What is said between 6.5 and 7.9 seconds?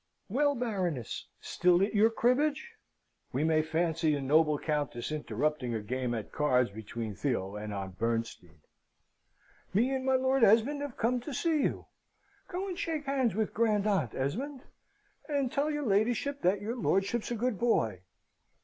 between Theo and